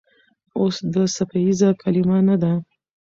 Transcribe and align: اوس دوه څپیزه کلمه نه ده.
اوس 0.59 0.75
دوه 0.93 1.05
څپیزه 1.15 1.69
کلمه 1.81 2.17
نه 2.27 2.35
ده. 2.41 2.53